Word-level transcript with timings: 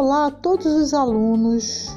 Olá 0.00 0.26
a 0.26 0.30
todos 0.30 0.66
os 0.66 0.94
alunos 0.94 1.88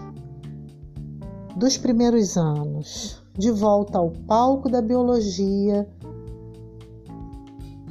dos 1.56 1.78
primeiros 1.78 2.36
anos, 2.36 3.22
de 3.38 3.52
volta 3.52 4.00
ao 4.00 4.10
palco 4.10 4.68
da 4.68 4.82
biologia, 4.82 5.88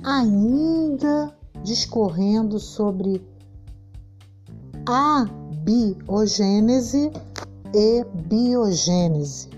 ainda 0.03 1.32
discorrendo 1.62 2.59
sobre 2.59 3.25
a 4.85 5.27
biogênese 5.62 7.13
e 7.72 8.04
biogênese. 8.27 9.49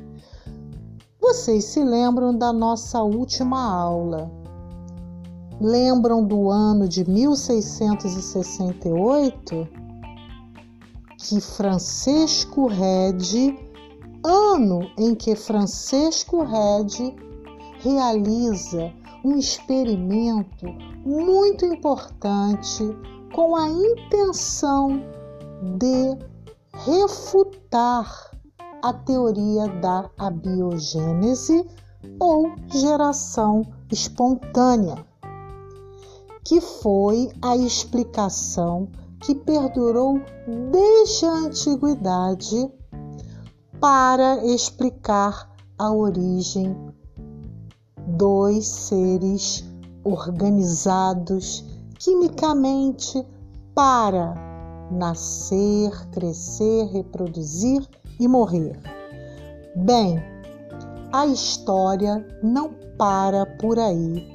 Vocês 1.18 1.64
se 1.64 1.82
lembram 1.82 2.36
da 2.36 2.52
nossa 2.52 3.02
última 3.02 3.58
aula? 3.58 4.30
Lembram 5.58 6.22
do 6.22 6.50
ano 6.50 6.86
de 6.86 7.08
1668? 7.08 9.80
Que 11.22 11.40
Francisco 11.40 12.66
Rede, 12.66 13.56
ano 14.24 14.90
em 14.98 15.14
que 15.14 15.36
Francisco 15.36 16.42
Rede 16.42 17.14
realiza 17.78 18.92
um 19.24 19.36
experimento 19.38 20.66
muito 21.04 21.64
importante 21.64 22.84
com 23.32 23.56
a 23.56 23.68
intenção 23.68 25.00
de 25.78 26.18
refutar 26.84 28.30
a 28.82 28.92
teoria 28.92 29.68
da 29.80 30.10
abiogênese 30.18 31.64
ou 32.18 32.52
geração 32.68 33.64
espontânea, 33.90 35.06
que 36.44 36.60
foi 36.60 37.30
a 37.40 37.56
explicação 37.56 38.88
que 39.22 39.34
perdurou 39.34 40.20
desde 40.70 41.26
a 41.26 41.32
antiguidade 41.32 42.70
para 43.80 44.44
explicar 44.44 45.50
a 45.78 45.92
origem 45.92 46.76
dos 48.06 48.66
seres 48.66 49.64
organizados 50.04 51.64
quimicamente 51.98 53.24
para 53.74 54.34
nascer, 54.90 55.90
crescer, 56.10 56.86
reproduzir 56.86 57.86
e 58.18 58.28
morrer. 58.28 58.78
Bem, 59.76 60.22
a 61.12 61.26
história 61.26 62.26
não 62.42 62.74
para 62.98 63.46
por 63.46 63.78
aí. 63.78 64.30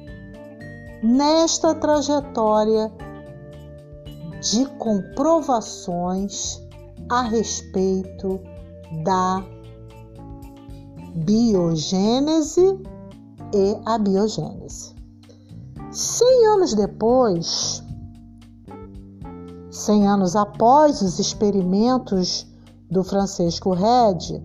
Nesta 1.02 1.74
trajetória 1.74 2.90
de 4.40 4.66
comprovações 4.78 6.60
a 7.08 7.22
respeito 7.22 8.40
da 9.02 9.44
biogênese 11.24 12.80
e 13.54 13.76
a 13.84 13.98
biogênese. 13.98 14.94
Cem 15.90 16.46
anos 16.46 16.74
depois, 16.74 17.82
cem 19.70 20.06
anos 20.06 20.36
após 20.36 21.00
os 21.02 21.18
experimentos 21.18 22.46
do 22.90 23.02
Francisco 23.02 23.72
Red, 23.72 24.42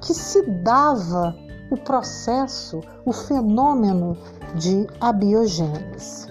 que 0.00 0.14
se 0.14 0.42
dava 0.42 1.34
o 1.70 1.76
processo, 1.76 2.80
o 3.04 3.12
fenômeno 3.12 4.16
de 4.54 4.86
abiogênese. 5.00 6.28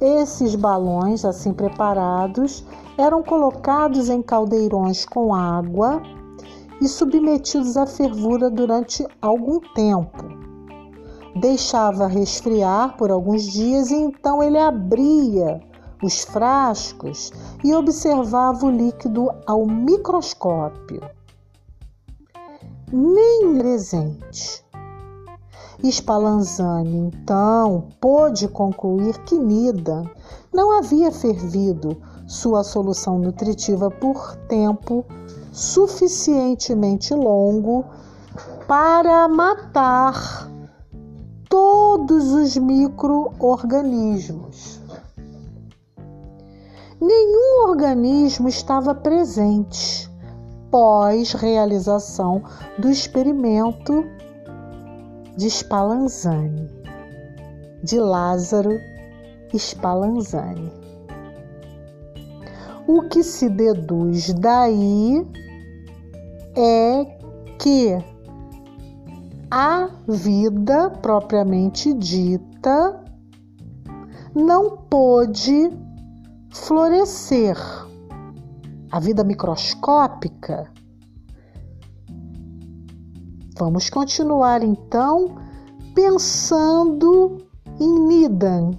Esses 0.00 0.54
balões, 0.54 1.26
assim 1.26 1.52
preparados, 1.52 2.64
eram 2.96 3.22
colocados 3.22 4.08
em 4.08 4.22
caldeirões 4.22 5.04
com 5.04 5.34
água 5.34 6.00
e 6.80 6.88
submetidos 6.88 7.76
à 7.76 7.86
fervura 7.86 8.50
durante 8.50 9.06
algum 9.20 9.60
tempo. 9.74 10.24
Deixava 11.40 12.06
resfriar 12.06 12.96
por 12.96 13.10
alguns 13.10 13.44
dias 13.44 13.90
e 13.90 13.94
então 13.94 14.42
ele 14.42 14.58
abria 14.58 15.60
os 16.02 16.24
frascos 16.24 17.32
e 17.62 17.74
observava 17.74 18.66
o 18.66 18.70
líquido 18.70 19.30
ao 19.46 19.66
microscópio. 19.66 21.02
Nem 22.92 23.58
presente. 23.58 24.64
Spallanzani 25.82 27.10
então 27.14 27.88
pôde 28.00 28.48
concluir 28.48 29.16
que 29.24 29.38
Nida 29.38 30.04
não 30.52 30.72
havia 30.72 31.10
fervido 31.10 31.96
sua 32.26 32.62
solução 32.62 33.18
nutritiva 33.18 33.90
por 33.90 34.36
tempo 34.48 35.06
suficientemente 35.52 37.14
longo 37.14 37.84
para 38.66 39.28
matar 39.28 40.50
todos 41.48 42.32
os 42.32 42.56
micro-organismos. 42.56 44.80
Nenhum 47.00 47.68
organismo 47.68 48.48
estava 48.48 48.92
presente 48.94 50.10
pós 50.70 51.32
realização 51.32 52.42
do 52.78 52.88
experimento 52.88 54.04
de 55.36 55.50
Spallanzani, 55.50 56.70
de 57.82 57.98
Lázaro 57.98 58.78
Spallanzani. 59.52 60.79
O 62.92 63.02
que 63.02 63.22
se 63.22 63.48
deduz 63.48 64.34
daí 64.34 65.24
é 66.56 67.04
que 67.56 67.96
a 69.48 69.88
vida 70.08 70.90
propriamente 71.00 71.94
dita 71.94 73.00
não 74.34 74.76
pôde 74.76 75.70
florescer. 76.52 77.56
A 78.90 78.98
vida 78.98 79.22
microscópica. 79.22 80.68
Vamos 83.56 83.88
continuar 83.88 84.64
então 84.64 85.36
pensando 85.94 87.38
em 87.78 88.00
Nidan. 88.08 88.72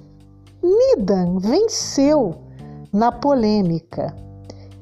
Nidan 0.61 1.37
venceu 1.37 2.50
na 2.91 3.11
polêmica 3.11 4.15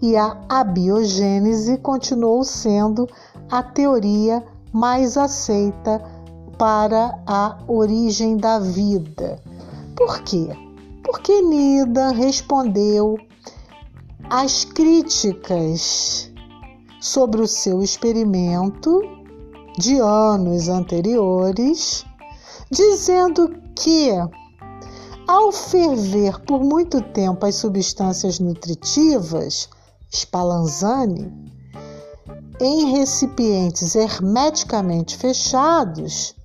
e 0.02 0.16
a 0.16 0.38
abiogênese 0.48 1.78
continuou 1.78 2.44
sendo 2.44 3.08
a 3.52 3.62
teoria 3.62 4.44
mais 4.72 5.18
aceita 5.18 6.02
para 6.58 7.18
a 7.26 7.58
origem 7.68 8.38
da 8.38 8.60
vida. 8.60 9.42
Por 9.96 10.22
quê? 10.22 10.48
Porque 11.04 11.42
Nida 11.42 12.12
respondeu 12.12 13.18
às 14.30 14.64
críticas 14.64 16.32
sobre 17.00 17.42
o 17.42 17.48
seu 17.48 17.82
experimento 17.82 19.02
de 19.78 20.00
anos 20.00 20.68
anteriores, 20.68 22.06
dizendo 22.70 23.56
que 23.76 24.10
ao 25.30 25.52
ferver 25.52 26.40
por 26.40 26.64
muito 26.64 27.00
tempo 27.04 27.46
as 27.46 27.54
substâncias 27.54 28.40
nutritivas, 28.40 29.70
Spallanzani, 30.12 31.32
em 32.60 32.98
recipientes 32.98 33.94
hermeticamente 33.94 35.16
fechados, 35.16 36.36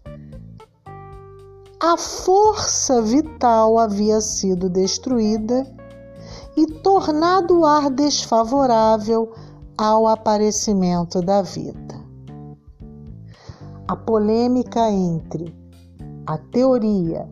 a 1.83 1.97
força 1.97 3.01
vital 3.01 3.79
havia 3.79 4.21
sido 4.21 4.69
destruída 4.69 5.67
e 6.55 6.67
tornado 6.67 7.61
o 7.61 7.65
ar 7.65 7.89
desfavorável 7.89 9.33
ao 9.79 10.07
aparecimento 10.07 11.23
da 11.23 11.41
vida. 11.41 12.05
A 13.89 13.97
polêmica 13.97 14.91
entre 14.91 15.57
a 16.27 16.37
teoria 16.37 17.27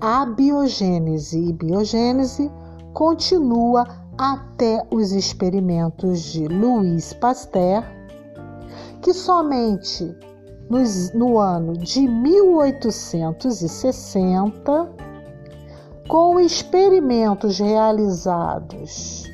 abiogênese 0.00 1.38
e 1.38 1.52
biogênese 1.52 2.50
continua 2.92 3.86
até 4.16 4.84
os 4.90 5.12
experimentos 5.12 6.22
de 6.22 6.48
Louis 6.48 7.12
Pasteur, 7.14 7.84
que 9.02 9.12
somente 9.12 10.16
nos, 10.70 11.12
no 11.12 11.38
ano 11.38 11.74
de 11.74 12.08
1860, 12.08 14.90
com 16.08 16.40
experimentos 16.40 17.58
realizados, 17.58 19.24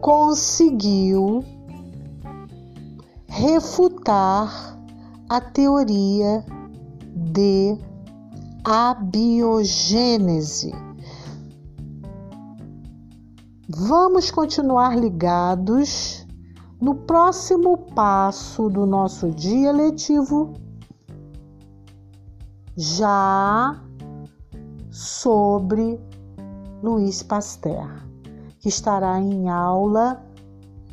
conseguiu 0.00 1.44
refutar 3.26 4.78
a 5.28 5.40
teoria 5.40 6.44
de 7.14 7.76
abiogênese. 8.64 10.72
Vamos 13.68 14.30
continuar 14.30 14.98
ligados 14.98 16.26
no 16.80 16.94
próximo 16.94 17.76
passo 17.94 18.68
do 18.68 18.86
nosso 18.86 19.30
dia 19.30 19.72
letivo, 19.72 20.54
já 22.76 23.82
sobre 24.90 26.00
Luiz 26.82 27.22
Pasteur, 27.22 28.06
que 28.60 28.68
estará 28.68 29.20
em 29.20 29.50
aula 29.50 30.22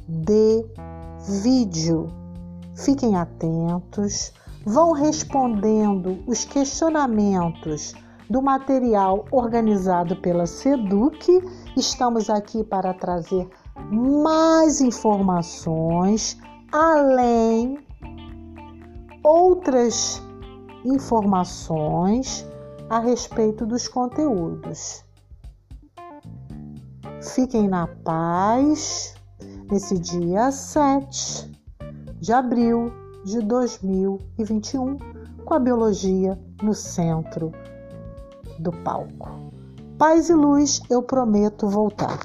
de 0.08 0.66
vídeo. 1.42 2.08
Fiquem 2.76 3.16
atentos, 3.16 4.34
vão 4.66 4.94
respondendo 4.94 6.24
os 6.26 6.44
questionamentos 6.44 7.94
do 8.28 8.42
material 8.42 9.26
organizado 9.32 10.16
pela 10.16 10.48
SEDUC. 10.48 11.42
Estamos 11.78 12.30
aqui 12.30 12.64
para 12.64 12.94
trazer 12.94 13.48
mais 13.92 14.82
informações, 14.82 16.38
além 16.72 17.78
outras 19.24 20.22
informações 20.84 22.46
a 22.90 23.00
respeito 23.00 23.66
dos 23.66 23.88
conteúdos. 23.88 25.04
Fiquem 27.22 27.68
na 27.68 27.88
paz 27.88 29.16
nesse 29.70 29.98
dia 30.00 30.52
7 30.52 31.52
de 32.20 32.32
abril 32.32 33.05
de 33.26 33.42
2021 33.42 34.98
com 35.44 35.54
a 35.56 35.60
biologia 35.60 36.40
no 36.62 36.76
centro 36.76 37.52
do 38.60 38.72
palco. 38.72 39.30
Paz 39.98 40.30
e 40.30 40.34
luz, 40.34 40.80
eu 40.90 41.02
prometo 41.02 41.68
voltar. 41.68 42.20